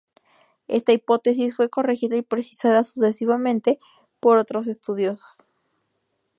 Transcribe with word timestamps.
Esta 0.67 0.93
hipótesis 0.93 1.55
fue 1.55 1.69
corregida 1.69 2.17
y 2.17 2.23
precisada 2.23 2.83
sucesivamente 2.83 3.77
por 4.19 4.39
otros 4.39 4.65
estudiosos. 4.65 5.47